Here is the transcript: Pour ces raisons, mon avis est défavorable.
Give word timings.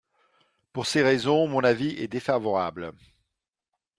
Pour 0.73 0.87
ces 0.87 1.03
raisons, 1.03 1.47
mon 1.47 1.63
avis 1.63 1.89
est 1.99 2.07
défavorable. 2.07 2.93